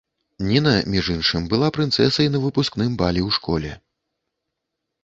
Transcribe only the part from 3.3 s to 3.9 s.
школе.